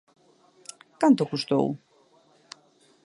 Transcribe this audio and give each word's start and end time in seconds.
Canto 1.01 1.23
custou? 1.31 1.65